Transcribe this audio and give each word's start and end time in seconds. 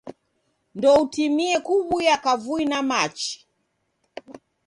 Ndoutimie 0.77 1.57
kuw'uya 1.65 2.15
kavui 2.23 2.63
na 2.71 2.79
machi. 2.89 3.31